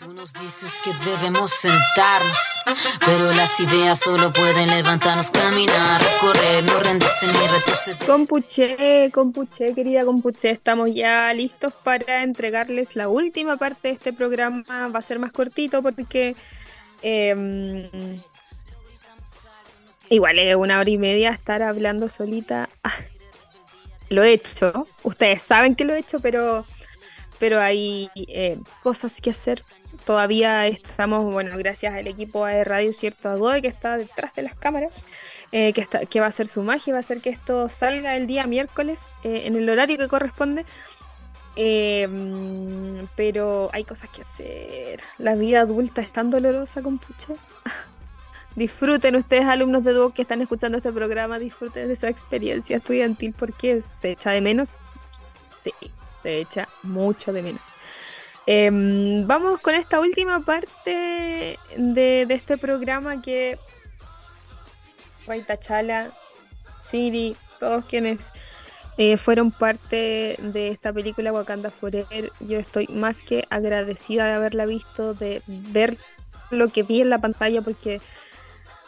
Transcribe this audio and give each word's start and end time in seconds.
Tú 0.00 0.14
nos 0.14 0.32
dices 0.32 0.80
que 0.82 0.92
debemos 1.10 1.50
sentarnos, 1.50 2.62
pero 3.04 3.32
las 3.34 3.60
ideas 3.60 3.98
solo 3.98 4.32
pueden 4.32 4.70
levantarnos, 4.70 5.30
caminar, 5.30 6.00
correr, 6.22 6.64
no 6.64 6.80
rendirse 6.80 7.26
ni 7.26 7.34
retroceder. 7.34 8.06
Compuche, 8.06 9.10
compuche, 9.12 9.74
querida 9.74 10.06
compuche, 10.06 10.52
estamos 10.52 10.88
ya 10.94 11.30
listos 11.34 11.74
para 11.84 12.22
entregarles 12.22 12.96
la 12.96 13.08
última 13.08 13.58
parte 13.58 13.88
de 13.88 13.94
este 13.94 14.14
programa. 14.14 14.64
Va 14.88 15.00
a 15.00 15.02
ser 15.02 15.18
más 15.18 15.32
cortito 15.32 15.82
porque 15.82 16.34
em, 17.02 17.90
igual 20.08 20.38
es 20.38 20.56
una 20.56 20.78
hora 20.78 20.88
y 20.88 20.96
media 20.96 21.28
estar 21.28 21.62
hablando 21.62 22.08
solita. 22.08 22.70
Ah, 22.84 22.94
lo 24.08 24.22
he 24.22 24.32
hecho, 24.32 24.86
ustedes 25.02 25.42
saben 25.42 25.76
que 25.76 25.84
lo 25.84 25.92
he 25.92 25.98
hecho, 25.98 26.20
pero 26.20 26.64
pero 27.40 27.60
hay 27.60 28.08
eh, 28.14 28.58
cosas 28.82 29.20
que 29.20 29.30
hacer 29.30 29.64
todavía 30.04 30.66
estamos, 30.66 31.32
bueno, 31.32 31.56
gracias 31.56 31.94
al 31.94 32.06
equipo 32.06 32.46
de 32.46 32.64
Radio 32.64 32.92
Cierto 32.92 33.28
Agoe 33.28 33.62
que 33.62 33.68
está 33.68 33.96
detrás 33.96 34.34
de 34.34 34.42
las 34.42 34.54
cámaras, 34.54 35.06
eh, 35.52 35.72
que, 35.72 35.80
está, 35.80 36.00
que 36.06 36.20
va 36.20 36.26
a 36.26 36.28
hacer 36.30 36.48
su 36.48 36.62
magia, 36.62 36.92
va 36.92 36.98
a 36.98 37.00
hacer 37.00 37.20
que 37.20 37.30
esto 37.30 37.68
salga 37.68 38.16
el 38.16 38.26
día 38.26 38.46
miércoles 38.46 39.14
eh, 39.24 39.42
en 39.44 39.56
el 39.56 39.68
horario 39.68 39.98
que 39.98 40.08
corresponde. 40.08 40.64
Em, 41.56 43.08
pero 43.16 43.70
hay 43.72 43.84
cosas 43.84 44.08
que 44.08 44.22
hacer. 44.22 45.00
La 45.18 45.34
vida 45.34 45.60
adulta 45.60 46.00
es 46.00 46.12
tan 46.12 46.30
dolorosa, 46.30 46.80
compuche. 46.80 47.34
disfruten 48.56 49.16
ustedes, 49.16 49.46
alumnos 49.46 49.84
de 49.84 49.92
Duo 49.92 50.10
que 50.10 50.22
están 50.22 50.40
escuchando 50.40 50.78
este 50.78 50.92
programa, 50.92 51.38
disfruten 51.38 51.88
de 51.88 51.92
esa 51.94 52.08
experiencia 52.08 52.76
estudiantil 52.76 53.34
porque 53.36 53.82
se 53.82 54.12
echa 54.12 54.30
de 54.30 54.40
menos. 54.40 54.76
Sí, 55.58 55.72
se 56.20 56.38
echa 56.40 56.68
mucho 56.82 57.32
de 57.32 57.42
menos. 57.42 57.66
Em, 58.46 59.26
vamos 59.26 59.60
con 59.60 59.74
esta 59.74 60.00
última 60.00 60.40
parte 60.40 61.58
de, 61.76 62.26
este 62.28 62.58
programa 62.58 63.22
que 63.22 63.58
Chala, 65.60 66.10
Siri, 66.80 67.36
todos 67.60 67.84
quienes 67.84 68.32
eh, 68.98 69.16
fueron 69.16 69.52
parte 69.52 70.36
de 70.38 70.68
esta 70.68 70.92
película 70.92 71.32
Wakanda 71.32 71.70
Forever, 71.70 72.32
yo 72.40 72.58
estoy 72.58 72.88
más 72.88 73.22
que 73.22 73.46
agradecida 73.50 74.26
de 74.26 74.32
haberla 74.32 74.66
visto, 74.66 75.14
de 75.14 75.42
ver 75.46 75.96
lo 76.50 76.68
que 76.68 76.82
vi 76.82 77.00
en 77.02 77.10
la 77.10 77.18
pantalla 77.18 77.62
porque, 77.62 78.00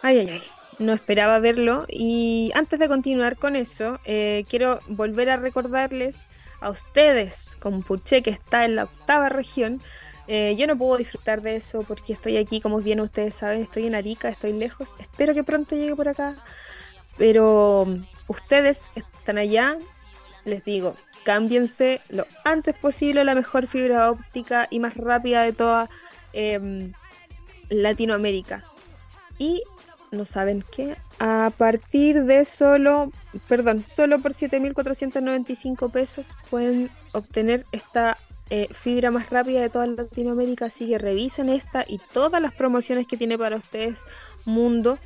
ay, 0.03 0.19
ay, 0.19 0.30
ay, 0.30 0.42
no 0.78 0.92
esperaba 0.92 1.38
verlo. 1.38 1.86
Y 1.88 2.50
antes 2.55 2.78
de 2.78 2.88
continuar 2.88 3.36
con 3.36 3.55
eso, 3.56 4.00
eh, 4.05 4.44
quiero 4.50 4.80
volver 4.88 5.30
a 5.30 5.36
recordarles 5.36 6.34
a 6.62 6.70
ustedes, 6.70 7.56
con 7.60 7.82
Puché, 7.82 8.22
que 8.22 8.30
está 8.30 8.64
en 8.64 8.77
la 8.77 8.84
octava 8.84 9.28
región. 9.28 9.82
Eh, 10.28 10.55
yo 10.56 10.66
no 10.66 10.78
puedo 10.78 10.96
disfrutar 10.96 11.42
de 11.42 11.56
eso 11.56 11.82
porque 11.82 12.12
estoy 12.12 12.36
aquí, 12.36 12.60
como 12.60 12.78
bien 12.78 13.00
ustedes 13.00 13.34
saben, 13.34 13.62
estoy 13.62 13.86
en 13.86 13.94
Arica, 13.94 14.28
estoy 14.28 14.52
lejos. 14.52 14.94
Espero 14.98 15.34
que 15.34 15.44
pronto 15.44 15.74
llegue 15.74 15.96
por 15.96 16.08
acá. 16.08 16.36
Pero 17.19 17.86
ustedes 18.28 18.92
están 18.94 19.38
allá, 19.38 19.74
les 20.44 20.64
digo, 20.64 20.96
cámbiense 21.24 22.00
lo 22.08 22.27
antes 22.44 22.76
posible 22.76 23.24
la 23.24 23.34
mejor 23.34 23.66
fibra 23.66 24.10
óptica 24.10 24.69
y 24.70 24.80
más 24.80 24.97
rápida 24.97 25.42
de 25.42 25.52
toda 25.52 25.88
em, 26.32 26.92
Latinoamérica. 27.69 28.64
Y 29.38 29.62
no 30.12 30.24
saben 30.24 30.64
qué, 30.70 30.96
a 31.18 31.50
partir 31.56 32.24
de 32.24 32.44
solo, 32.44 33.10
perdón, 33.48 33.84
solo 33.84 34.20
por 34.20 34.32
7.495 34.32 35.91
pesos 35.91 36.28
pueden 36.50 36.91
obtener 37.12 37.66
esta 37.72 38.19
eh, 38.50 38.69
fibra 38.72 39.10
más 39.10 39.30
rápida 39.30 39.60
de 39.60 39.70
toda 39.70 39.86
Latinoamérica, 39.86 40.66
así 40.66 40.86
que 40.86 40.98
revisen 40.98 41.48
esta 41.48 41.84
y 41.88 41.98
todas 42.12 42.41
las 42.42 42.52
promociones 42.52 43.06
que 43.06 43.16
tiene 43.16 43.38
para 43.38 43.56
ustedes 43.56 44.04
Mundo 44.44 44.98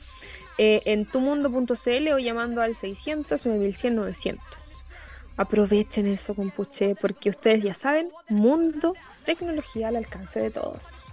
eh, 0.59 0.83
en 0.87 1.07
tumundo.cl 1.07 2.13
o 2.13 2.19
llamando 2.19 2.61
al 2.61 2.75
600 2.75 3.47
9100 3.47 3.95
900. 3.95 4.85
Aprovechen 5.37 6.07
eso, 6.07 6.35
con 6.35 6.51
Puché 6.51 6.97
porque 6.97 7.31
ustedes 7.31 7.63
ya 7.63 7.75
saben, 7.75 8.09
Mundo, 8.29 8.95
tecnología 9.25 9.89
al 9.89 9.97
alcance 9.97 10.41
de 10.41 10.51
todos. 10.51 11.09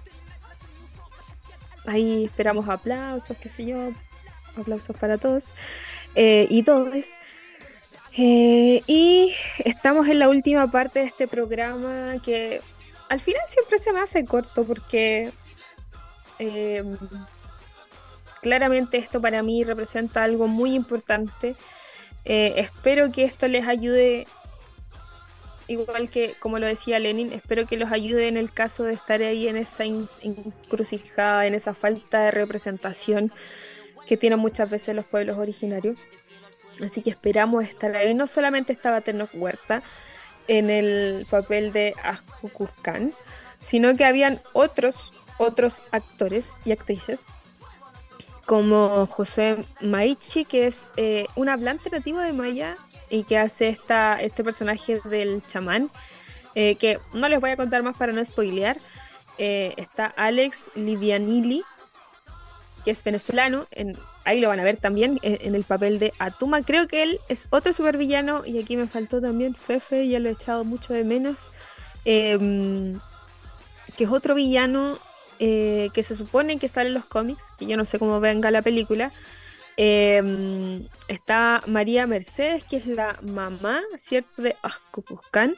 Ahí 1.86 2.26
esperamos 2.26 2.68
aplausos, 2.70 3.38
qué 3.38 3.50
sé 3.50 3.66
yo, 3.66 3.92
aplausos 4.58 4.96
para 4.98 5.18
todos 5.18 5.56
eh, 6.16 6.48
y 6.50 6.64
todos. 6.64 7.18
Eh, 8.16 8.84
y 8.86 9.34
estamos 9.66 10.08
en 10.08 10.20
la 10.20 10.30
última 10.30 10.70
parte 10.70 11.00
de 11.00 11.06
este 11.06 11.28
programa 11.28 12.16
que 12.24 12.62
al 13.10 13.20
final 13.20 13.42
siempre 13.48 13.80
se 13.80 13.92
me 13.92 14.00
hace 14.00 14.24
corto 14.24 14.64
porque 14.64 15.32
em, 16.38 16.96
claramente 18.42 18.98
esto 18.98 19.20
para 19.20 19.42
mí 19.42 19.64
representa 19.64 20.24
algo 20.24 20.48
muy 20.48 20.76
importante. 20.76 21.56
Eh, 22.26 22.54
espero 22.58 23.12
que 23.12 23.24
esto 23.24 23.48
les 23.48 23.68
ayude 23.68 24.28
igual 25.68 26.10
que 26.10 26.36
como 26.40 26.60
lo 26.60 26.68
decía 26.68 27.00
Lenin, 27.00 27.34
espero 27.34 27.66
que 27.66 27.78
los 27.78 27.92
ayude 27.92 28.28
en 28.28 28.38
el 28.38 28.52
caso 28.52 28.84
de 28.84 28.94
estar 28.94 29.22
ahí 29.22 29.48
en 29.48 29.58
esa 29.58 29.84
encrucijada, 29.86 31.46
en 31.46 31.56
esa 31.56 31.74
falta 31.74 32.22
de 32.22 32.32
representación 32.32 33.32
que 34.06 34.18
tienen 34.18 34.40
muchas 34.40 34.70
veces 34.70 34.96
los 34.96 35.08
pueblos 35.08 35.38
originarios. 35.38 35.98
Así 36.84 37.02
que 37.02 37.12
esperamos 37.12 37.64
estar 37.64 37.96
ahí. 37.96 38.14
No 38.14 38.28
solamente 38.28 38.74
estaba 38.74 39.02
Tenoch 39.02 39.30
Huerta 39.34 39.84
en 40.48 40.70
el 40.70 41.26
papel 41.30 41.72
de 41.72 41.94
Azkukurkan, 42.04 43.14
sino 43.60 43.96
que 43.96 44.06
habían 44.06 44.42
otros, 44.54 45.14
otros 45.38 45.84
actores 45.92 46.58
y 46.66 46.72
actrices 46.72 47.26
como 48.46 49.08
José 49.08 49.66
Maichi, 49.82 50.46
que 50.46 50.68
es 50.68 50.90
eh, 50.98 51.28
un 51.36 51.50
hablante 51.50 51.90
nativo 51.90 52.20
de 52.20 52.34
Maya 52.34 52.78
y 53.14 53.24
que 53.24 53.38
hace 53.38 53.70
esta, 53.70 54.16
este 54.16 54.44
personaje 54.44 55.00
del 55.06 55.44
chamán, 55.46 55.92
eh, 56.56 56.76
que 56.76 56.98
no 57.14 57.30
les 57.30 57.40
voy 57.40 57.52
a 57.52 57.58
contar 57.58 57.84
más 57.84 57.96
para 57.96 58.12
no 58.12 58.26
spoilear. 58.26 58.80
Eh, 59.38 59.76
está 59.78 60.08
Alex 60.08 60.72
Livianili, 60.74 61.62
que 62.84 62.90
es 62.90 63.04
venezolano, 63.04 63.66
en, 63.70 63.96
ahí 64.26 64.40
lo 64.40 64.48
van 64.48 64.60
a 64.60 64.64
ver 64.64 64.78
también 64.78 65.20
eh, 65.22 65.38
en, 65.42 65.54
el 65.54 65.64
papel 65.64 66.00
de 66.00 66.12
Atuma. 66.18 66.64
Creo 66.64 66.88
que 66.88 67.04
él 67.04 67.20
es 67.30 67.46
otro 67.52 67.72
supervillano 67.72 68.48
y 68.48 68.60
aquí 68.60 68.78
me 68.78 68.88
faltó 68.88 69.22
también 69.22 69.54
Fefe, 69.54 70.08
ya 70.08 70.20
lo 70.20 70.30
he 70.30 70.32
echado 70.32 70.66
mucho 70.66 70.94
de 70.94 71.04
menos, 71.04 71.52
em, 72.06 73.00
que 73.96 74.06
es 74.06 74.10
otro 74.10 74.34
villano 74.34 74.98
que 75.40 76.04
se 76.04 76.16
supone 76.16 76.58
que 76.58 76.70
sale 76.70 76.88
en 76.88 76.94
los 76.94 77.04
cómics, 77.04 77.52
que 77.60 77.66
yo 77.66 77.76
no 77.76 77.84
sé 77.84 78.00
cómo 78.00 78.22
venga 78.22 78.50
la 78.50 78.62
película, 78.62 79.12
Em, 79.78 80.88
está 81.08 81.64
María 81.68 82.06
Mercedes, 82.08 82.64
que 82.64 82.78
es 82.78 82.86
la 82.86 83.18
mamá, 83.22 83.82
¿cierto?, 83.98 84.42
de 84.42 84.56
Azcupuscan. 84.62 85.56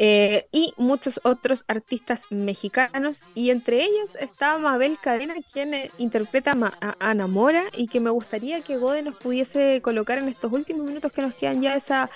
Eh, 0.00 0.48
y 0.50 0.74
muchos 0.76 1.20
otros 1.22 1.64
artistas 1.68 2.24
mexicanos 2.30 3.24
y 3.32 3.50
entre 3.50 3.84
ellos 3.84 4.16
está 4.16 4.58
Mabel 4.58 4.98
Cadena 5.00 5.34
quien 5.52 5.72
eh, 5.72 5.92
interpreta 5.98 6.52
a 6.80 6.96
Ana 6.98 7.28
Mora 7.28 7.66
y 7.76 7.86
que 7.86 8.00
me 8.00 8.10
gustaría 8.10 8.60
que 8.62 8.76
Gode 8.76 9.02
nos 9.02 9.14
pudiese 9.14 9.80
colocar 9.82 10.18
en 10.18 10.28
estos 10.28 10.50
últimos 10.50 10.84
minutos 10.84 11.12
que 11.12 11.22
nos 11.22 11.32
quedan 11.34 11.62
ya 11.62 11.76
esa 11.76 12.10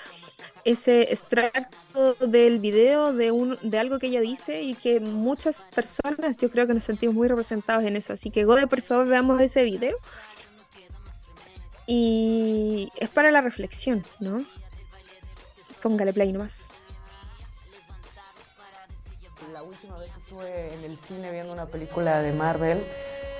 ese 0.65 1.03
extracto 1.03 2.15
del 2.15 2.59
video 2.59 3.13
de 3.13 3.31
un 3.31 3.57
de 3.61 3.79
algo 3.79 3.97
que 3.97 4.07
ella 4.07 4.19
dice 4.19 4.61
y 4.61 4.75
que 4.75 4.99
muchas 4.99 5.63
personas 5.73 6.37
yo 6.37 6.49
creo 6.49 6.67
que 6.67 6.73
nos 6.73 6.83
sentimos 6.83 7.15
muy 7.15 7.29
representados 7.29 7.85
en 7.85 7.95
eso 7.95 8.11
así 8.11 8.29
que 8.29 8.43
Gode 8.43 8.67
por 8.67 8.81
favor 8.81 9.07
veamos 9.07 9.39
ese 9.39 9.63
video 9.63 9.95
y 11.91 12.91
es 12.97 13.09
para 13.09 13.31
la 13.31 13.41
reflexión, 13.41 14.05
¿no? 14.19 14.45
Póngale 15.81 16.13
play 16.13 16.31
nomás. 16.31 16.71
La 19.51 19.63
última 19.63 19.97
vez 19.97 20.11
que 20.11 20.19
estuve 20.19 20.73
en 20.75 20.83
el 20.83 20.99
cine 20.99 21.31
viendo 21.31 21.51
una 21.51 21.65
película 21.65 22.21
de 22.21 22.31
Marvel, 22.33 22.85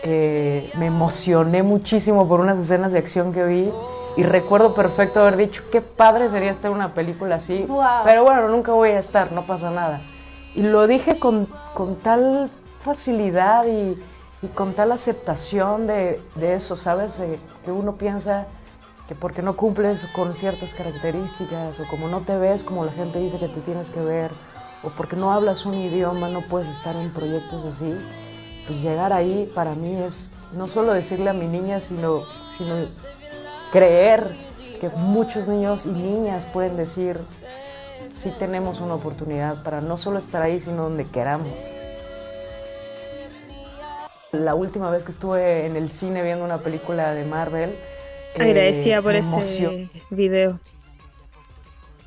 eh, 0.01 0.71
me 0.79 0.87
emocioné 0.87 1.61
muchísimo 1.61 2.27
por 2.27 2.39
unas 2.39 2.57
escenas 2.57 2.91
de 2.91 2.97
acción 2.97 3.31
que 3.31 3.45
vi 3.45 3.69
y 4.17 4.23
recuerdo 4.23 4.73
perfecto 4.73 5.19
haber 5.19 5.37
dicho 5.37 5.61
qué 5.71 5.81
padre 5.81 6.27
sería 6.29 6.49
estar 6.49 6.71
en 6.71 6.77
una 6.77 6.95
película 6.95 7.35
así, 7.35 7.67
pero 8.03 8.23
bueno, 8.23 8.49
nunca 8.49 8.71
voy 8.71 8.89
a 8.89 8.97
estar, 8.97 9.31
no 9.31 9.43
pasa 9.43 9.69
nada. 9.69 10.01
Y 10.55 10.63
lo 10.63 10.87
dije 10.87 11.19
con, 11.19 11.45
con 11.75 11.97
tal 11.97 12.49
facilidad 12.79 13.67
y, 13.67 13.93
y 14.41 14.47
con 14.47 14.73
tal 14.73 14.91
aceptación 14.91 15.87
de, 15.87 16.21
de 16.35 16.53
eso, 16.53 16.75
¿sabes? 16.75 17.15
que 17.65 17.71
uno 17.71 17.95
piensa 17.95 18.47
que 19.07 19.15
porque 19.15 19.41
no 19.41 19.55
cumples 19.55 20.05
con 20.13 20.35
ciertas 20.35 20.73
características 20.73 21.79
o 21.79 21.87
como 21.87 22.07
no 22.07 22.21
te 22.21 22.37
ves 22.37 22.63
como 22.63 22.85
la 22.85 22.91
gente 22.91 23.19
dice 23.19 23.39
que 23.39 23.47
te 23.47 23.59
tienes 23.61 23.89
que 23.89 23.99
ver 24.01 24.31
o 24.83 24.89
porque 24.89 25.15
no 25.15 25.33
hablas 25.33 25.65
un 25.65 25.73
idioma 25.73 26.29
no 26.29 26.41
puedes 26.41 26.69
estar 26.69 26.95
en 26.95 27.11
proyectos 27.11 27.65
así, 27.65 27.95
pues 28.67 28.81
llegar 28.81 29.11
ahí 29.11 29.51
para 29.53 29.75
mí 29.75 29.95
es 29.95 30.31
no 30.53 30.67
solo 30.67 30.93
decirle 30.93 31.29
a 31.29 31.33
mi 31.33 31.47
niña, 31.47 31.79
sino, 31.79 32.23
sino 32.55 32.75
creer 33.71 34.35
que 34.79 34.89
muchos 34.89 35.47
niños 35.47 35.85
y 35.85 35.89
niñas 35.89 36.45
pueden 36.45 36.75
decir, 36.75 37.19
sí 38.11 38.31
tenemos 38.39 38.79
una 38.79 38.95
oportunidad 38.95 39.63
para 39.63 39.81
no 39.81 39.97
solo 39.97 40.19
estar 40.19 40.41
ahí, 40.41 40.59
sino 40.59 40.83
donde 40.83 41.05
queramos. 41.05 41.49
La 44.31 44.53
última 44.53 44.91
vez 44.91 45.03
que 45.03 45.11
estuve 45.11 45.65
en 45.65 45.75
el 45.75 45.89
cine 45.89 46.21
viendo 46.21 46.45
una 46.45 46.59
película 46.59 47.13
de 47.13 47.25
Marvel. 47.25 47.71
Eh, 47.71 48.41
Agradecida 48.41 49.01
por 49.01 49.15
ese 49.15 49.89
video. 50.11 50.59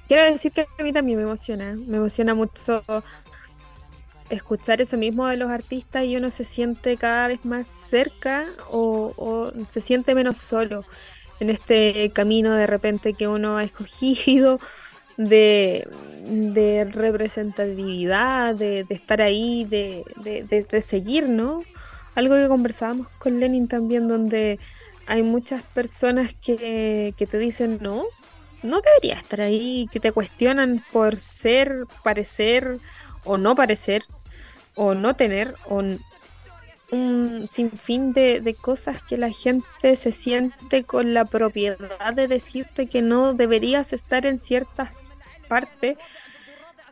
Quiero 0.07 0.25
decir 0.25 0.53
que 0.53 0.67
a 0.79 0.83
mí 0.83 0.93
también 0.93 1.19
me 1.19 1.25
emociona. 1.25 1.75
Me 1.75 1.97
emociona 1.97 2.35
mucho 2.35 2.83
escuchar 4.31 4.81
eso 4.81 4.97
mismo 4.97 5.27
de 5.27 5.37
los 5.37 5.51
artistas 5.51 6.05
y 6.05 6.17
uno 6.17 6.31
se 6.31 6.45
siente 6.45 6.97
cada 6.97 7.29
vez 7.29 7.45
más 7.45 7.67
cerca 7.67 8.47
o, 8.71 9.53
se 9.69 9.81
siente 9.81 10.15
menos 10.15 10.39
solo 10.39 10.85
en 11.41 11.51
este 11.51 12.11
camino 12.11 12.55
de 12.55 12.67
repente 12.67 13.15
que 13.15 13.29
uno 13.29 13.59
ha 13.59 13.65
escogido 13.65 14.61
de, 15.17 15.89
representatividad, 16.93 18.55
de, 18.55 18.87
estar 18.89 19.21
ahí, 19.21 19.65
de, 19.65 20.05
de, 20.71 20.83
seguir, 20.83 21.29
¿no? 21.29 21.63
Algo 22.15 22.35
que 22.37 22.49
conversábamos 22.49 23.09
con 23.19 23.41
Lenin 23.41 23.69
también, 23.69 24.09
donde 24.09 24.59
hay 25.07 25.23
muchas 25.23 25.63
personas 25.63 26.35
que, 26.35 27.15
que 27.17 27.27
te 27.27 27.39
dicen, 27.39 27.79
no, 27.81 28.05
no 28.63 28.81
debería 28.81 29.15
estar 29.15 29.41
ahí, 29.41 29.89
que 29.91 30.01
te 30.01 30.13
cuestionan 30.13 30.85
por 30.93 31.21
ser, 31.21 31.87
parecer 32.03 32.79
o 33.25 33.39
no 33.39 33.55
parecer, 33.55 34.05
o 34.75 34.95
no 34.95 35.15
tener 35.17 35.55
un, 35.67 36.01
sinfín 37.49 38.13
de, 38.13 38.43
de, 38.43 38.55
cosas 38.55 39.03
que 39.03 39.17
la 39.17 39.31
gente 39.31 39.97
se 39.97 40.13
siente 40.13 40.85
con 40.85 41.15
la 41.15 41.25
propiedad 41.25 42.13
de 42.13 42.29
decirte 42.29 42.87
que 42.87 43.01
no 43.01 43.33
deberías 43.33 43.95
estar 43.95 44.27
en 44.27 44.39
ciertas 44.39 44.91
partes, 45.49 45.97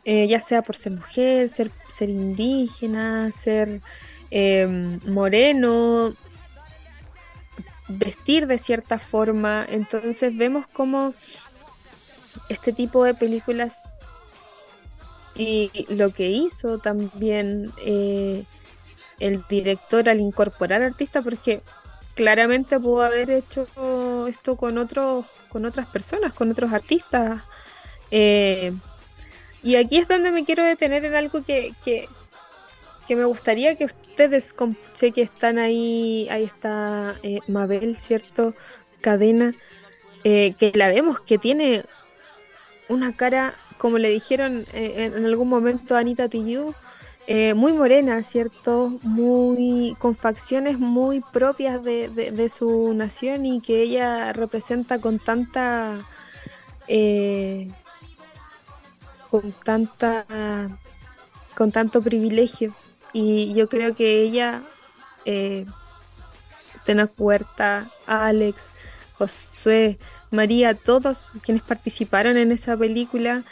eh, 0.03 0.25
ya 0.27 0.39
sea 0.39 0.63
por 0.63 0.75
ser 0.75 0.93
mujer, 0.93 1.49
ser, 1.49 1.69
ser 1.87 2.09
indígena, 2.09 3.31
ser 3.31 3.81
em, 4.31 4.99
moreno, 5.05 6.15
vestir 7.87 8.47
de 8.47 8.57
cierta 8.57 8.99
forma. 8.99 9.65
Entonces 9.69 10.35
vemos 10.35 10.65
como 10.67 11.13
este 12.49 12.73
tipo 12.73 13.03
de 13.03 13.13
películas 13.13 13.91
y 15.35 15.71
lo 15.89 16.11
que 16.13 16.29
hizo 16.29 16.79
también 16.79 17.71
eh, 17.77 18.43
el 19.19 19.43
director 19.49 20.09
al 20.09 20.19
incorporar 20.19 20.81
artistas, 20.81 21.23
porque 21.23 21.61
claramente 22.15 22.79
pudo 22.79 23.03
haber 23.03 23.31
hecho 23.31 24.27
esto 24.27 24.57
con 24.57 24.77
otros, 24.77 25.25
con 25.49 25.65
otras 25.65 25.87
personas, 25.87 26.33
con 26.33 26.51
otros 26.51 26.73
artistas. 26.73 27.41
Eh, 28.09 28.73
y 29.63 29.75
aquí 29.75 29.97
es 29.97 30.07
donde 30.07 30.31
me 30.31 30.43
quiero 30.43 30.63
detener 30.63 31.05
en 31.05 31.15
algo 31.15 31.43
que, 31.43 31.73
me 33.15 33.25
gustaría 33.25 33.75
que 33.75 33.85
ustedes, 33.85 34.55
che, 34.93 35.11
que 35.11 35.21
están 35.21 35.57
ahí, 35.57 36.27
ahí 36.29 36.43
está 36.43 37.15
eh, 37.23 37.39
Mabel, 37.47 37.95
¿cierto? 37.95 38.53
Cadena, 39.01 39.53
que 40.23 40.71
la 40.75 40.89
vemos 40.89 41.19
que 41.19 41.39
tiene 41.39 41.83
una 42.87 43.15
cara 43.15 43.55
como 43.81 43.97
le 43.97 44.09
dijeron 44.09 44.63
eh, 44.73 45.11
en, 45.15 45.25
algún 45.25 45.49
momento 45.49 45.95
a 45.95 45.99
Anita 46.01 46.27
Tijoux, 46.29 46.75
eh, 47.25 47.55
muy 47.55 47.73
morena, 47.73 48.21
¿cierto? 48.21 48.99
Muy, 49.01 49.95
con 49.97 50.13
facciones 50.13 50.77
muy 50.77 51.19
propias 51.19 51.83
de, 51.83 52.47
su 52.49 52.93
nación 52.93 53.43
y 53.47 53.59
que 53.59 53.81
ella 53.81 54.33
representa 54.33 55.01
con 55.01 55.17
tanta... 55.17 56.05
Eh, 56.87 57.71
con 59.31 59.51
tanta... 59.51 60.27
con 61.55 61.71
tanto 61.71 62.03
privilegio. 62.03 62.75
Y 63.13 63.53
yo 63.53 63.67
creo 63.67 63.95
que 63.95 64.21
ella, 64.21 64.63
eh, 65.25 65.65
Tena 66.85 67.07
Puerta, 67.07 67.89
Alex, 68.05 68.73
Josué, 69.13 69.99
María, 70.31 70.73
todos 70.75 71.31
quienes 71.43 71.63
participaron 71.63 72.37
en 72.37 72.51
esa 72.51 72.77
película, 72.77 73.43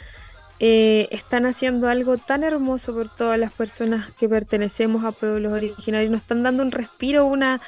eh, 0.58 1.08
están 1.10 1.46
haciendo 1.46 1.88
algo 1.88 2.18
tan 2.18 2.44
hermoso 2.44 2.92
por 2.94 3.08
todas 3.08 3.38
las 3.38 3.52
personas 3.52 4.12
que 4.14 4.28
pertenecemos 4.28 5.04
a 5.04 5.12
pueblos 5.12 5.52
originarios. 5.52 6.10
Nos 6.10 6.22
están 6.22 6.42
dando 6.42 6.62
un 6.62 6.70
respiro, 6.70 7.26
una, 7.26 7.60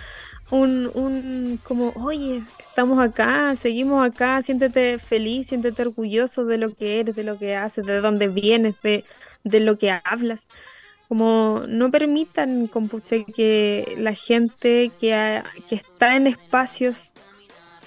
un, 0.51 0.91
un, 0.95 1.59
como, 1.63 1.93
oye, 1.97 2.43
estamos 2.69 2.99
acá, 2.99 3.57
seguimos 3.57 4.07
acá, 4.07 4.43
siéntete 4.43 4.99
feliz, 4.99 5.49
siéntete 5.49 5.83
orgulloso 5.83 6.45
de 6.45 6.59
lo 6.59 6.75
que 6.75 7.01
eres, 7.01 7.17
de 7.17 7.25
lo 7.25 7.39
que 7.39 7.57
haces, 7.57 7.87
de 7.87 8.01
dónde 8.01 8.29
vienes, 8.29 8.75
de, 8.83 9.05
de 9.45 9.61
lo 9.61 9.79
que 9.79 9.91
hablas. 10.05 10.49
Como 11.13 11.65
no 11.69 11.91
permitan, 11.91 12.69
compuche, 12.69 13.27
que 13.27 13.97
la 13.99 14.15
gente 14.15 14.91
que, 14.99 15.43
está 15.71 16.17
en 16.17 16.27
espacios 16.27 17.13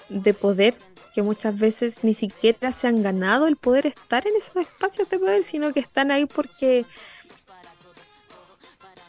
de 0.08 0.32
poder 0.32 0.76
que 1.12 1.22
muchas 1.22 1.58
veces 1.58 2.04
ni 2.04 2.14
siquiera 2.14 2.70
se 2.70 2.86
han 2.86 3.02
ganado 3.02 3.48
el 3.48 3.56
poder 3.56 3.88
estar 3.88 4.24
en 4.28 4.36
esos 4.36 4.54
espacios 4.54 5.10
de 5.10 5.18
poder, 5.18 5.42
sino 5.42 5.72
que 5.72 5.80
están 5.80 6.12
ahí 6.12 6.26
porque 6.26 6.84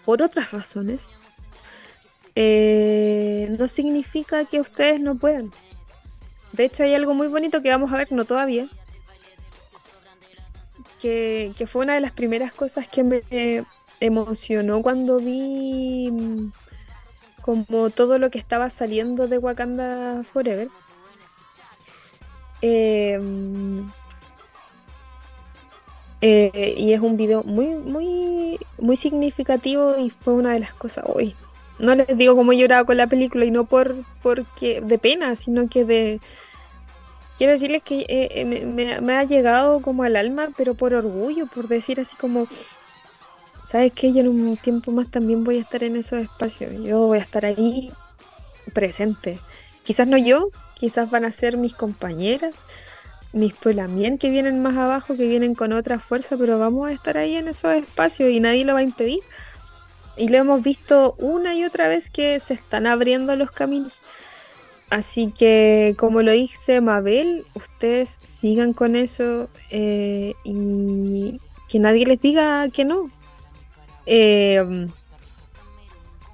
por 0.03 0.23
otras 0.23 0.51
razones, 0.51 1.15
eh, 2.33 3.55
no 3.59 3.67
significa 3.67 4.45
que 4.45 4.61
ustedes 4.61 4.99
no 4.99 5.13
puedan. 5.13 5.51
De 6.53 6.65
hecho, 6.65 6.81
hay 6.81 6.95
algo 6.95 7.13
muy 7.13 7.27
bonito 7.27 7.61
que 7.61 7.69
vamos 7.69 7.93
a 7.93 7.97
ver, 7.97 8.11
no 8.11 8.25
todavía, 8.25 8.67
que, 11.03 11.53
que 11.55 11.67
fue 11.67 11.83
una 11.83 11.93
de 11.93 12.01
las 12.01 12.13
primeras 12.13 12.51
cosas 12.51 12.87
que 12.87 13.03
me 13.03 13.21
emocionó 13.99 14.81
cuando 14.81 15.19
vi 15.19 16.09
mm, 16.11 16.51
como 17.41 17.89
todo 17.89 18.17
lo 18.17 18.29
que 18.29 18.37
estaba 18.37 18.69
saliendo 18.69 19.27
de 19.27 19.37
Wakanda 19.37 20.23
Forever 20.33 20.69
Em, 22.61 23.89
eh, 26.21 26.73
y 26.77 26.93
es 26.93 27.01
un 27.01 27.17
video 27.17 27.43
muy, 27.43 27.67
muy, 27.67 28.59
muy 28.79 28.95
significativo 28.95 29.97
y 29.99 30.09
fue 30.09 30.33
una 30.33 30.53
de 30.53 30.59
las 30.61 30.73
cosas 30.73 31.05
hoy. 31.07 31.35
No 31.79 31.93
les 31.93 32.17
digo 32.17 32.35
cómo 32.35 32.53
he 32.53 32.57
llorado 32.57 32.85
con 32.85 32.97
la 32.97 33.07
película 33.07 33.45
y 33.45 33.51
no 33.51 33.65
por 33.65 33.95
porque 34.23 34.81
de 34.81 34.97
pena, 34.97 35.35
sino 35.35 35.69
que 35.69 35.85
de 35.85 36.19
quiero 37.37 37.53
decirles 37.53 37.83
que 37.83 37.99
eh, 38.09 38.29
eh, 38.41 38.45
me, 39.01 39.13
ha 39.15 39.23
llegado 39.23 39.81
como 39.81 40.03
al 40.03 40.15
alma, 40.15 40.49
pero 40.57 40.73
por 40.73 40.93
orgullo, 40.95 41.45
por 41.47 41.67
decir 41.67 41.99
así 41.99 42.15
como, 42.15 42.47
¿sabes 43.67 43.91
qué? 43.93 44.13
Yo 44.13 44.21
en 44.21 44.29
un 44.29 44.57
tiempo 44.57 44.91
más 44.91 45.11
también 45.11 45.43
voy 45.43 45.57
a 45.57 45.61
estar 45.61 45.83
en 45.83 45.95
esos 45.95 46.19
espacios, 46.19 46.71
yo 46.81 47.07
voy 47.07 47.19
a 47.19 47.21
estar 47.21 47.45
ahí 47.45 47.91
presente. 48.73 49.39
Quizás 49.83 50.07
no 50.07 50.17
yo, 50.17 50.49
quizás 50.73 51.09
van 51.09 51.25
a 51.25 51.31
ser 51.31 51.57
mis 51.57 51.73
compañeras, 51.73 52.65
mis 53.33 53.53
también 53.55 54.17
que 54.17 54.29
vienen 54.29 54.61
más 54.61 54.75
abajo, 54.77 55.15
que 55.15 55.27
vienen 55.27 55.53
con 55.53 55.73
otra 55.73 55.99
fuerza, 55.99 56.37
pero 56.37 56.57
vamos 56.57 56.87
a 56.87 56.93
estar 56.93 57.17
ahí 57.17 57.35
en 57.35 57.47
esos 57.47 57.73
espacios 57.73 58.29
y 58.29 58.39
nadie 58.39 58.65
lo 58.65 58.73
va 58.73 58.79
a 58.79 58.83
impedir. 58.83 59.19
Y 60.15 60.29
lo 60.29 60.37
hemos 60.37 60.63
visto 60.63 61.13
una 61.19 61.53
y 61.53 61.63
otra 61.63 61.87
vez 61.87 62.09
que 62.09 62.39
se 62.39 62.55
están 62.55 62.87
abriendo 62.87 63.35
los 63.35 63.51
caminos. 63.51 64.01
Así 64.89 65.33
que, 65.37 65.95
como 65.97 66.21
lo 66.21 66.31
dice 66.31 66.81
Mabel, 66.81 67.45
ustedes 67.53 68.17
sigan 68.23 68.73
con 68.73 68.95
eso 68.95 69.49
eh, 69.69 70.33
y 70.43 71.39
que 71.67 71.79
nadie 71.79 72.05
les 72.05 72.21
diga 72.21 72.69
que 72.69 72.85
no. 72.85 73.09
Eh, 74.07 74.87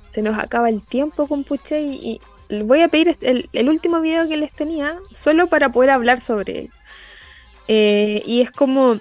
se 0.09 0.21
nos 0.21 0.37
acaba 0.37 0.69
el 0.69 0.85
tiempo 0.85 1.27
con 1.27 1.43
Puche 1.43 1.81
y, 1.81 2.21
voy 2.63 2.81
a 2.81 2.87
pedir 2.87 3.17
el, 3.21 3.67
último 3.67 3.99
video 3.99 4.27
que 4.27 4.37
les 4.37 4.51
tenía 4.51 4.99
solo 5.11 5.47
para 5.47 5.69
poder 5.71 5.89
hablar 5.89 6.21
sobre 6.21 6.59
él. 6.59 6.69
Eh, 7.67 8.21
y 8.27 8.41
es 8.41 8.51
como 8.51 8.99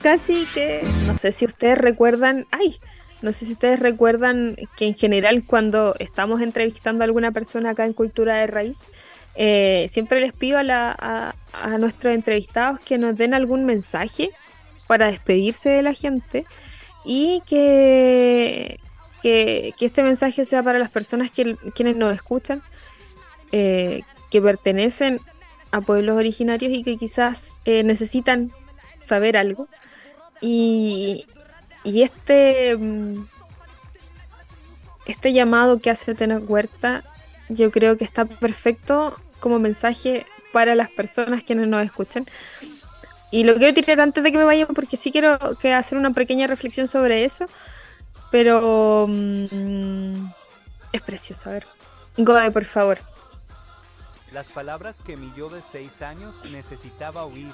casi 0.00 0.44
que, 0.52 0.82
no 1.06 1.16
sé 1.16 1.30
si 1.30 1.44
ustedes 1.44 1.78
recuerdan, 1.78 2.46
ay, 2.50 2.80
no 3.20 3.30
sé 3.30 3.46
si 3.46 3.52
ustedes 3.52 3.78
recuerdan 3.78 4.56
que 4.76 4.86
en 4.86 4.96
general 4.96 5.44
cuando 5.46 5.94
estamos 6.00 6.40
entrevistando 6.40 7.04
a 7.04 7.06
alguna 7.06 7.30
persona 7.30 7.70
acá 7.70 7.86
en 7.86 7.92
Cultura 7.92 8.34
de 8.38 8.48
Raíz, 8.48 8.86
eh, 9.36 9.86
siempre 9.88 10.20
les 10.20 10.32
pido 10.32 10.58
a, 10.58 11.34
a, 11.52 11.78
nuestros 11.78 12.14
entrevistados 12.14 12.80
que 12.80 12.98
nos 12.98 13.16
den 13.16 13.32
algún 13.32 13.64
mensaje 13.64 14.30
para 14.88 15.06
despedirse 15.06 15.70
de 15.70 15.82
la 15.82 15.92
gente 15.92 16.46
y 17.04 17.42
que, 17.46 18.78
que, 19.22 19.74
este 19.80 20.02
mensaje 20.02 20.44
sea 20.44 20.62
para 20.62 20.78
las 20.78 20.90
personas 20.90 21.30
que, 21.30 21.56
quienes 21.74 21.96
nos 21.96 22.14
escuchan 22.14 22.62
eh, 23.50 24.02
que 24.30 24.40
pertenecen 24.40 25.20
a 25.72 25.80
pueblos 25.80 26.16
originarios 26.16 26.72
y 26.72 26.82
que 26.82 26.96
quizás 26.96 27.58
eh, 27.64 27.82
necesitan 27.82 28.52
saber 29.00 29.36
algo. 29.36 29.68
Y, 30.40 31.26
este, 31.84 32.76
mm, 32.76 33.24
este 35.06 35.32
llamado 35.32 35.80
que 35.80 35.90
hace 35.90 36.14
Tena 36.14 36.38
Huerta, 36.38 37.02
yo 37.48 37.70
creo 37.70 37.96
que 37.96 38.04
está 38.04 38.24
perfecto 38.24 39.16
como 39.40 39.58
mensaje 39.58 40.26
para 40.52 40.74
las 40.74 40.90
personas 40.90 41.42
que 41.42 41.54
nos 41.54 41.84
escuchan. 41.84 42.26
Y 43.32 43.44
lo 43.44 43.56
quiero 43.56 43.72
tirar 43.72 43.98
antes 44.00 44.22
de 44.22 44.30
que 44.30 44.36
me 44.36 44.44
vayan 44.44 44.68
porque 44.68 44.96
sí 44.96 45.10
quiero 45.10 45.38
que 45.58 45.72
hacer 45.72 45.96
una 45.96 46.12
pequeña 46.12 46.46
reflexión 46.46 46.86
sobre 46.86 47.24
eso. 47.24 47.46
Pero 48.30 49.06
mm, 49.08 50.26
Es 50.92 51.00
precioso, 51.00 51.48
a 51.48 51.54
ver. 51.54 51.66
Gode, 52.18 52.50
por 52.50 52.66
favor. 52.66 52.98
Las 54.32 54.50
palabras 54.50 55.00
que 55.02 55.16
mi 55.16 55.32
yo 55.34 55.48
de 55.48 55.62
seis 55.62 56.02
años 56.02 56.42
necesitaba 56.52 57.24
oír. 57.24 57.52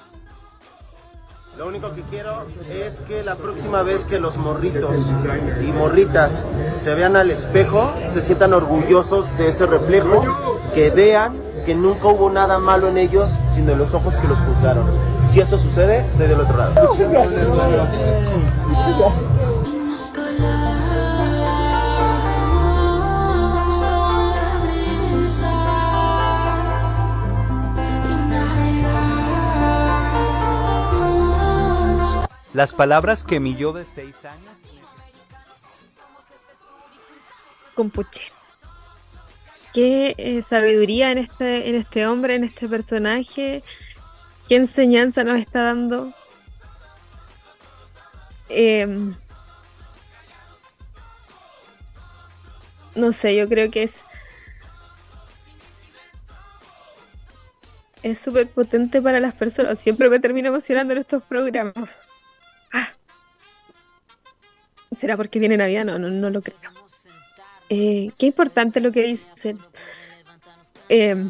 Lo 1.57 1.67
único 1.67 1.93
que 1.93 2.01
quiero 2.03 2.45
es 2.69 3.01
que 3.01 3.23
la 3.23 3.35
próxima 3.35 3.81
vez 3.81 4.05
que 4.05 4.19
los 4.19 4.37
morritos 4.37 5.07
y 5.61 5.71
morritas 5.71 6.45
se 6.77 6.93
vean 6.93 7.15
al 7.15 7.31
espejo, 7.31 7.93
se 8.07 8.21
sientan 8.21 8.53
orgullosos 8.53 9.37
de 9.37 9.49
ese 9.49 9.65
reflejo, 9.65 10.59
que 10.73 10.89
vean 10.89 11.37
que 11.65 11.73
nunca 11.73 12.07
hubo 12.07 12.29
nada 12.29 12.59
malo 12.59 12.87
en 12.89 12.97
ellos, 12.97 13.39
sino 13.55 13.71
en 13.73 13.79
los 13.79 13.93
ojos 13.93 14.13
que 14.15 14.27
los 14.27 14.37
juzgaron. 14.39 15.08
Si 15.29 15.39
eso 15.39 15.59
sucede, 15.59 15.99
estoy 15.99 16.27
del 16.27 16.41
otro 16.41 16.57
lado. 16.57 16.73
Las 32.53 32.73
palabras 32.73 33.23
que 33.23 33.39
mi 33.39 33.55
yo 33.55 33.71
de 33.71 33.85
seis 33.85 34.25
años. 34.25 34.63
Compuche. 37.75 38.23
Qué 39.73 40.15
eh, 40.17 40.41
sabiduría 40.41 41.11
en 41.11 41.19
este, 41.19 41.69
en 41.69 41.75
este 41.75 42.07
hombre, 42.07 42.35
en 42.35 42.43
este 42.43 42.67
personaje. 42.67 43.63
Qué 44.49 44.55
enseñanza 44.55 45.23
nos 45.23 45.39
está 45.39 45.61
dando. 45.61 46.11
Em, 48.49 49.13
no 52.95 53.13
sé, 53.13 53.35
yo 53.35 53.47
creo 53.47 53.69
que 53.69 53.83
es. 53.83 54.05
Es 58.01 58.17
súper 58.17 58.49
potente 58.49 59.03
para 59.03 59.19
las 59.19 59.35
personas. 59.35 59.77
Siempre 59.77 60.09
me 60.09 60.19
termino 60.19 60.47
emocionando 60.47 60.93
en 60.93 60.99
estos 60.99 61.21
programas. 61.21 61.87
Ah. 62.73 62.89
¿Será 64.95 65.15
porque 65.15 65.37
viene 65.37 65.57
Navidad? 65.57 65.85
No, 65.85 65.99
no, 65.99 66.09
no 66.09 66.31
lo 66.31 66.41
creo. 66.41 66.57
Eh, 67.69 68.11
qué 68.17 68.25
importante 68.25 68.79
lo 68.79 68.91
que 68.91 69.03
dicen. 69.03 69.59
Eh, 70.87 71.29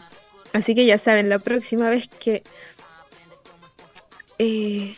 así 0.53 0.73
que 0.73 0.85
ya 0.85 0.97
saben, 0.97 1.27
la 1.27 1.39
próxima 1.39 1.89
vez 1.89 2.07
que 2.07 2.43
eh, 4.39 4.95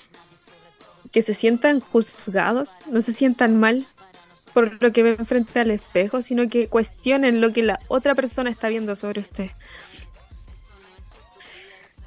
que 1.11 1.21
se 1.21 1.33
sientan 1.33 1.79
juzgados, 1.79 2.83
no 2.89 3.01
se 3.01 3.11
sientan 3.11 3.59
mal 3.59 3.85
por 4.53 4.81
lo 4.81 4.91
que 4.91 5.03
ven 5.03 5.25
frente 5.25 5.59
al 5.59 5.71
espejo, 5.71 6.21
sino 6.21 6.49
que 6.49 6.67
cuestionen 6.67 7.41
lo 7.41 7.53
que 7.53 7.63
la 7.63 7.79
otra 7.87 8.15
persona 8.15 8.49
está 8.49 8.69
viendo 8.69 8.95
sobre 8.95 9.21
usted. 9.21 9.49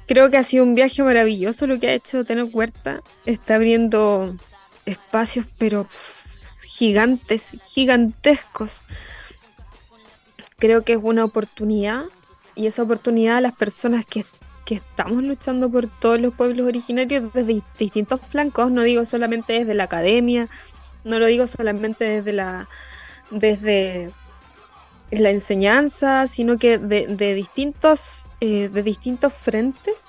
Creo 0.07 0.29
que 0.29 0.37
ha 0.37 0.43
sido 0.43 0.63
un 0.63 0.75
viaje 0.75 1.01
maravilloso 1.01 1.65
lo 1.65 1.79
que 1.79 1.89
ha 1.89 1.93
hecho 1.93 2.23
Tener 2.25 2.47
Huerta. 2.51 3.01
Está 3.25 3.55
abriendo 3.55 4.35
espacios, 4.85 5.47
pero 5.57 5.87
gigantes, 6.63 7.57
gigantescos. 7.63 8.85
Creo 10.57 10.83
que 10.83 10.93
es 10.93 10.99
una 11.01 11.25
oportunidad 11.25 12.05
y 12.53 12.67
esa 12.67 12.83
oportunidad 12.83 13.37
a 13.37 13.41
las 13.41 13.53
personas 13.53 14.05
que, 14.05 14.25
que 14.65 14.75
estamos 14.75 15.23
luchando 15.23 15.69
por 15.69 15.87
todos 15.87 16.19
los 16.19 16.33
pueblos 16.33 16.67
originarios 16.67 17.31
desde 17.33 17.61
distintos 17.77 18.19
flancos, 18.21 18.71
no 18.71 18.81
digo 18.83 19.05
solamente 19.05 19.53
desde 19.53 19.73
la 19.75 19.85
academia, 19.85 20.49
no 21.03 21.19
lo 21.19 21.27
digo 21.27 21.47
solamente 21.47 22.03
desde 22.05 22.33
la 22.33 22.67
desde 23.31 24.11
la 25.11 25.29
enseñanza, 25.29 26.27
sino 26.27 26.57
que 26.57 26.77
de, 26.77 27.07
de 27.07 27.33
distintos 27.33 28.27
eh, 28.41 28.69
de 28.69 28.83
distintos 28.83 29.33
frentes. 29.33 30.05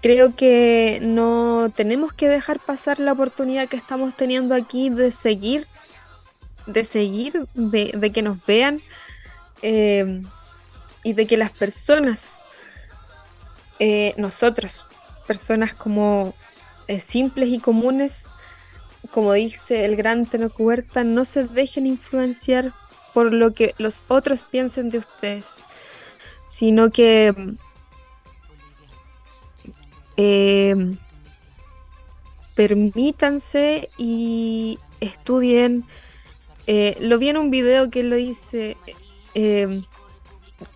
Creo 0.00 0.34
que 0.34 0.98
no 1.00 1.70
tenemos 1.74 2.12
que 2.12 2.28
dejar 2.28 2.58
pasar 2.58 2.98
la 2.98 3.12
oportunidad 3.12 3.68
que 3.68 3.76
estamos 3.76 4.16
teniendo 4.16 4.54
aquí 4.54 4.90
de 4.90 5.12
seguir, 5.12 5.66
de 6.66 6.82
seguir, 6.82 7.46
de, 7.54 7.92
de 7.94 8.10
que 8.10 8.22
nos 8.22 8.44
vean 8.44 8.80
eh, 9.62 10.22
y 11.04 11.12
de 11.12 11.26
que 11.26 11.36
las 11.36 11.52
personas, 11.52 12.44
eh, 13.78 14.14
nosotros, 14.16 14.86
personas 15.26 15.74
como 15.74 16.34
eh, 16.88 17.00
simples 17.00 17.48
y 17.50 17.58
comunes, 17.58 18.26
como 19.10 19.32
dice 19.32 19.84
el 19.84 19.96
gran 19.96 20.26
Tenoch 20.26 20.58
Huerta, 20.58 21.04
no 21.04 21.24
se 21.24 21.44
dejen 21.44 21.86
influenciar 21.86 22.72
por 23.14 23.32
lo 23.32 23.52
que 23.52 23.74
los 23.78 24.04
otros 24.08 24.42
piensen 24.42 24.90
de 24.90 24.98
ustedes, 24.98 25.62
sino 26.46 26.90
que 26.90 27.34
eh, 30.16 30.74
permítanse 32.54 33.88
y 33.98 34.78
estudien. 35.00 35.84
Lo 37.00 37.18
vi 37.18 37.28
en 37.28 37.36
un 37.36 37.50
video 37.50 37.90
que 37.90 38.02
lo 38.02 38.16
dice, 38.16 38.76
eh, 39.34 39.82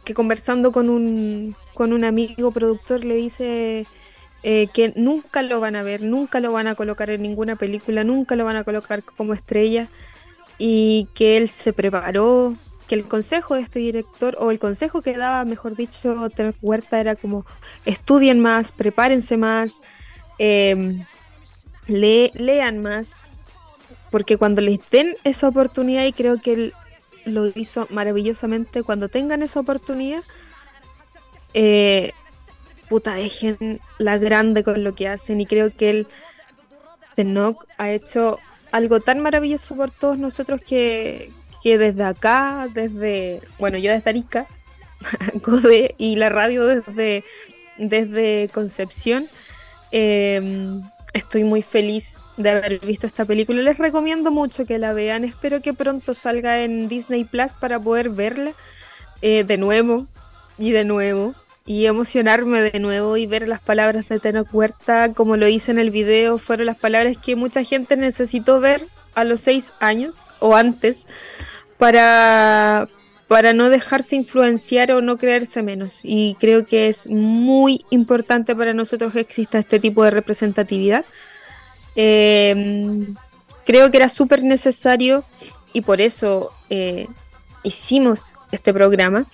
que 0.05 0.15
conversando 0.15 0.73
con 0.73 0.91
un, 0.91 1.57
con 1.77 1.93
un 1.93 2.05
amigo 2.05 2.51
productor 2.51 3.05
le 3.05 3.17
dice 3.17 3.87
eh, 4.43 4.69
que 4.73 4.93
nunca 4.97 5.43
lo 5.43 5.61
van 5.61 5.77
a 5.77 5.83
ver, 5.83 6.03
nunca 6.03 6.41
lo 6.41 6.51
van 6.53 6.69
a 6.69 6.75
colocar 6.75 7.11
en 7.11 7.21
ninguna 7.21 7.55
película, 7.55 8.03
nunca 8.03 8.35
lo 8.35 8.47
van 8.47 8.57
a 8.57 8.65
colocar 8.65 9.03
como 9.05 9.35
estrella 9.35 9.89
y 10.57 11.07
que 11.15 11.37
él 11.37 11.49
se 11.49 11.75
preparó, 11.75 12.55
que 12.89 12.95
el 12.95 13.05
consejo 13.07 13.57
de 13.57 13.61
este 13.61 13.79
director, 13.81 14.37
o 14.41 14.51
el 14.51 14.59
consejo 14.59 15.03
que 15.03 15.19
daba, 15.19 15.45
mejor 15.45 15.77
dicho, 15.77 16.31
Tener 16.31 16.55
Huerta 16.63 16.99
era 16.99 17.15
como 17.15 17.45
estudien 17.85 18.41
más, 18.41 18.73
prepárense 18.73 19.37
más, 19.37 19.83
eh, 20.39 21.05
le, 21.89 22.33
lean 22.35 22.81
más, 22.81 23.21
porque 24.11 24.39
cuando 24.39 24.63
les 24.63 24.79
den 24.91 25.15
esa 25.25 25.49
oportunidad, 25.49 26.07
y 26.07 26.13
creo 26.15 26.41
que 26.41 26.53
él 26.55 26.73
lo 27.27 27.51
hizo 27.55 27.87
maravillosamente, 27.91 28.83
cuando 28.83 29.11
tengan 29.11 29.43
esa 29.43 29.61
oportunidad, 29.61 30.23
eh, 31.59 32.13
puta, 32.87 33.15
dejen 33.15 33.81
la 33.97 34.19
grande 34.19 34.63
con 34.63 34.85
lo 34.85 34.95
que 34.95 35.09
hacen, 35.09 35.41
y 35.41 35.47
creo 35.47 35.75
que 35.75 35.89
él, 35.89 36.07
Tenoch, 37.15 37.65
ha 37.79 37.91
hecho 37.91 38.39
algo 38.73 39.01
tan 39.01 39.21
maravilloso 39.21 39.75
por 39.75 39.91
todos 39.91 40.19
nosotros 40.19 40.61
que, 40.61 41.33
que 41.63 41.79
desde 41.79 42.05
acá, 42.05 42.69
desde, 42.75 43.41
bueno, 43.59 43.79
yo 43.79 43.91
desde 43.91 44.11
Arica, 44.11 44.47
Code 45.43 45.95
y 45.97 46.17
la 46.17 46.29
radio 46.29 46.67
desde, 46.67 47.25
desde 47.79 48.51
Concepción, 48.53 49.27
eh, 49.93 50.75
estoy 51.15 51.45
muy 51.45 51.63
feliz 51.63 52.19
de 52.37 52.51
haber 52.51 52.81
visto 52.81 53.07
esta 53.07 53.25
película. 53.25 53.63
Les 53.63 53.79
recomiendo 53.79 54.31
mucho 54.31 54.67
que 54.67 54.79
la 54.79 54.93
vean. 54.93 55.25
Espero 55.25 55.63
que 55.63 55.73
pronto 55.73 56.13
salga 56.13 56.63
en 56.63 56.87
Disney 56.87 57.25
Plus 57.25 57.55
para 57.55 57.81
poder 57.81 58.11
verla 58.11 58.53
eh, 59.23 59.43
de 59.43 59.57
nuevo 59.57 60.07
y 60.59 60.73
de 60.73 60.85
nuevo 60.85 61.35
y 61.67 61.87
emocionarme 61.87 62.63
de 62.63 62.79
nuevo 62.79 63.17
y 63.17 63.27
ver 63.27 63.49
las 63.49 63.61
palabras 63.61 64.09
de 64.09 64.21
Tenoch 64.21 64.49
Huerta, 64.53 65.13
como 65.13 65.37
lo 65.37 65.49
hice 65.49 65.73
en 65.73 65.81
el 65.81 65.91
video, 65.91 66.39
fueron 66.39 66.67
las 66.67 66.79
palabras 66.79 67.17
que 67.19 67.35
mucha 67.35 67.65
gente 67.65 67.97
necesitó 67.97 68.61
ver 68.61 68.87
a 69.15 69.25
los 69.25 69.41
seis 69.41 69.73
años 69.81 70.27
o 70.39 70.55
antes 70.55 71.09
para, 71.77 72.87
para 73.27 73.53
no 73.53 73.69
dejarse 73.69 74.15
influenciar 74.15 74.93
o 74.93 75.03
no 75.03 75.19
creerse 75.19 75.63
menos. 75.63 76.01
Y 76.05 76.37
creo 76.39 76.65
que 76.65 76.87
es 76.89 77.09
muy 77.09 77.85
importante 77.91 78.55
para 78.55 78.73
nosotros 78.73 79.13
que 79.13 79.21
exista 79.21 79.59
este 79.59 79.81
tipo 79.81 80.05
de 80.05 80.13
representatividad. 80.13 81.05
Eh, 81.97 83.07
creo 83.65 83.91
que 83.91 83.97
era 83.97 84.09
súper 84.09 84.45
necesario 84.45 85.25
y 85.73 85.81
por 85.81 86.01
eso 86.01 86.53
eh, 86.71 87.09
hicimos 87.65 88.33
este 88.53 88.73
programa 88.73 89.27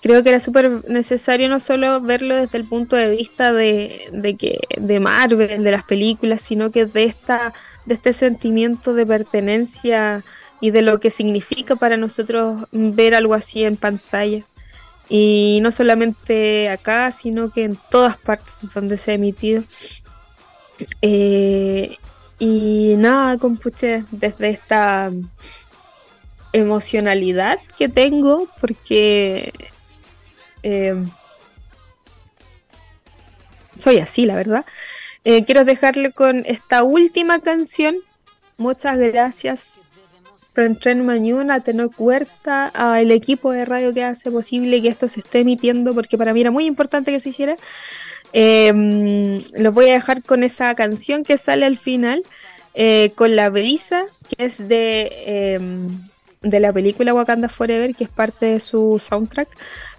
creo 0.00 0.22
que 0.22 0.30
era 0.30 0.40
súper 0.40 0.88
necesario 0.88 1.48
no 1.48 1.60
solo 1.60 2.00
verlo 2.00 2.36
desde 2.36 2.58
el 2.58 2.64
punto 2.64 2.96
de 2.96 3.10
vista 3.10 3.52
de, 3.52 4.08
de, 4.12 4.36
que 4.36 4.58
de 4.78 5.00
Marvel, 5.00 5.62
de 5.62 5.70
las 5.70 5.84
películas, 5.84 6.40
sino 6.40 6.70
que 6.70 6.86
de 6.86 7.04
esta 7.04 7.52
de 7.86 7.94
este 7.94 8.12
sentimiento 8.12 8.94
de 8.94 9.06
pertenencia 9.06 10.24
y 10.60 10.70
de 10.70 10.82
lo 10.82 10.98
que 10.98 11.10
significa 11.10 11.76
para 11.76 11.96
nosotros 11.96 12.68
ver 12.72 13.14
algo 13.14 13.34
así 13.34 13.64
en 13.64 13.76
pantalla. 13.76 14.42
Y 15.08 15.58
no 15.62 15.72
solamente 15.72 16.68
acá, 16.68 17.10
sino 17.10 17.50
que 17.50 17.64
en 17.64 17.78
todas 17.90 18.16
partes 18.16 18.54
donde 18.74 18.96
se 18.96 19.10
ha 19.10 19.14
emitido. 19.14 19.64
Eh, 21.02 21.96
y 22.38 22.94
nada, 22.96 23.36
compuche, 23.38 24.04
desde 24.12 24.50
esta 24.50 25.10
emocionalidad 26.52 27.58
que 27.76 27.88
tengo, 27.88 28.48
porque 28.60 29.52
eh, 30.62 30.94
soy 33.76 33.98
así, 33.98 34.26
la 34.26 34.36
verdad. 34.36 34.64
Eh, 35.24 35.44
quiero 35.44 35.64
dejarle 35.64 36.12
con 36.12 36.44
esta 36.46 36.82
última 36.82 37.40
canción. 37.40 37.96
Muchas 38.56 38.98
gracias, 38.98 39.78
Fren 40.52 41.06
Mañón, 41.06 41.50
a 41.50 41.60
Tenoch 41.60 41.94
Huerta, 41.98 42.66
al 42.68 43.10
equipo 43.10 43.52
de 43.52 43.64
radio 43.64 43.94
que 43.94 44.04
hace 44.04 44.30
posible 44.30 44.82
que 44.82 44.88
esto 44.88 45.08
se 45.08 45.20
esté 45.20 45.40
emitiendo, 45.40 45.94
porque 45.94 46.18
para 46.18 46.34
mí 46.34 46.42
era 46.42 46.50
muy 46.50 46.66
importante 46.66 47.10
que 47.10 47.20
se 47.20 47.30
hiciera. 47.30 47.56
Eh, 48.32 49.38
los 49.54 49.74
voy 49.74 49.88
a 49.88 49.94
dejar 49.94 50.22
con 50.22 50.44
esa 50.44 50.74
canción 50.74 51.24
que 51.24 51.38
sale 51.38 51.64
al 51.64 51.78
final, 51.78 52.22
con 53.14 53.36
La 53.36 53.50
Brisa, 53.50 54.04
que 54.28 54.44
es 54.44 54.68
de, 54.68 55.58
de 56.42 56.60
la 56.60 56.72
película 56.72 57.14
Wakanda 57.14 57.48
Forever, 57.48 57.94
que 57.94 58.04
es 58.04 58.10
parte 58.10 58.46
de 58.46 58.60
su 58.60 58.98
soundtrack. 58.98 59.48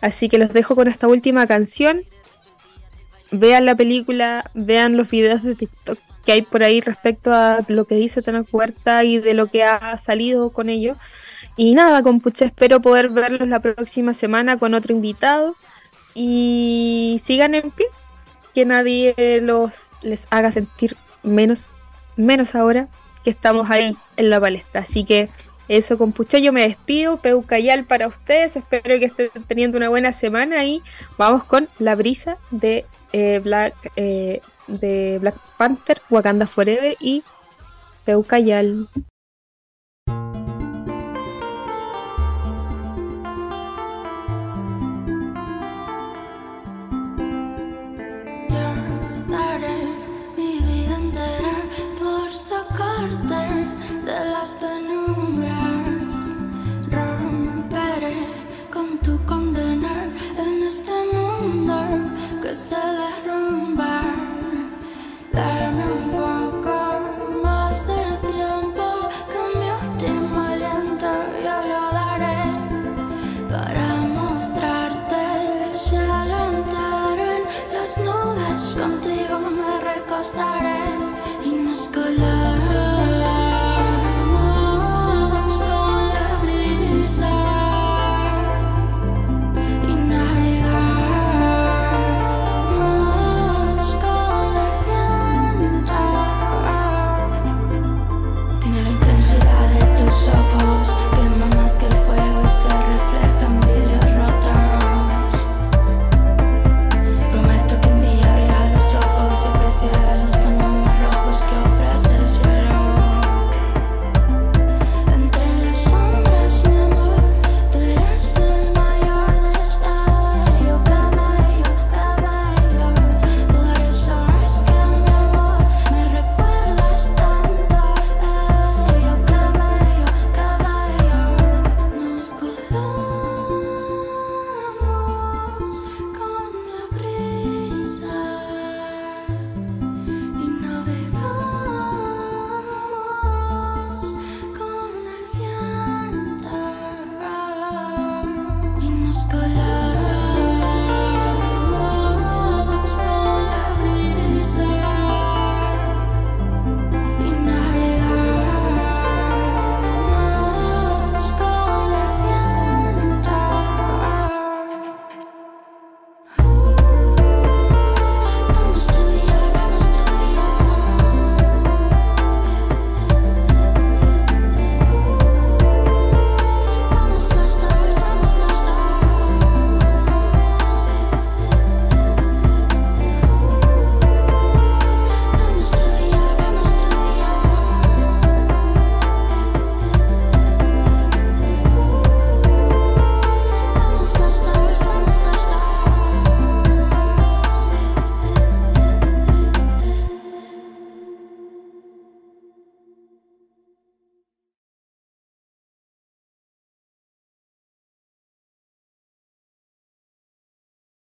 Así 0.01 0.27
que 0.27 0.37
los 0.37 0.53
dejo 0.53 0.75
con 0.75 0.87
esta 0.87 1.07
última 1.07 1.45
canción. 1.47 2.03
Vean 3.31 3.65
la 3.65 3.75
película, 3.75 4.49
vean 4.53 4.97
los 4.97 5.09
videos 5.09 5.43
de 5.43 5.55
TikTok 5.55 5.99
que 6.25 6.33
hay 6.33 6.41
por 6.43 6.63
ahí 6.63 6.81
respecto 6.81 7.33
a 7.33 7.59
lo 7.67 7.85
que 7.85 7.95
dice 7.95 8.21
Tenoch 8.21 8.47
Huerta 8.51 9.03
y 9.03 9.17
de 9.17 9.33
lo 9.33 9.47
que 9.47 9.63
ha 9.63 9.97
salido 9.97 10.51
con 10.51 10.69
ello. 10.69 10.95
Y 11.57 11.73
nada, 11.73 12.03
compucha, 12.03 12.45
espero 12.45 12.81
poder 12.81 13.09
verlos 13.09 13.47
la 13.47 13.59
próxima 13.59 14.13
semana 14.13 14.57
con 14.57 14.73
otro 14.73 14.93
invitado. 14.93 15.55
Y 16.13 17.17
sigan 17.21 17.55
en 17.55 17.71
pie, 17.71 17.87
que 18.53 18.65
nadie 18.65 19.39
los 19.41 19.93
les 20.01 20.27
haga 20.29 20.51
sentir 20.51 20.97
menos, 21.23 21.77
menos 22.17 22.53
ahora 22.55 22.87
que 23.23 23.29
estamos 23.29 23.69
ahí 23.69 23.95
en 24.17 24.29
la 24.29 24.39
palestra. 24.39 24.81
Así 24.81 25.03
que 25.03 25.29
eso, 25.71 25.97
compucha, 25.97 26.37
yo 26.37 26.51
me 26.51 26.63
despido. 26.63 27.17
Peucayal 27.17 27.85
para 27.85 28.07
ustedes. 28.07 28.57
Espero 28.57 28.99
que 28.99 29.05
estén 29.05 29.29
teniendo 29.47 29.77
una 29.77 29.87
buena 29.87 30.11
semana 30.11 30.65
y 30.65 30.81
vamos 31.17 31.45
con 31.45 31.69
la 31.79 31.95
brisa 31.95 32.37
de 32.51 32.85
eh, 33.13 33.39
Black 33.43 33.73
eh, 33.95 34.41
de 34.67 35.17
Black 35.19 35.35
Panther, 35.57 36.01
Wakanda 36.09 36.45
Forever 36.45 36.97
y 36.99 37.23
Peucayal. 38.05 38.87
lost 80.21 80.60